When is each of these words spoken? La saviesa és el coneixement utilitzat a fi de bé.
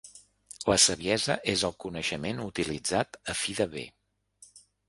La 0.71 0.77
saviesa 0.85 1.35
és 1.53 1.65
el 1.69 1.75
coneixement 1.85 2.43
utilitzat 2.49 3.23
a 3.35 3.39
fi 3.43 3.59
de 3.63 3.73
bé. 3.79 3.89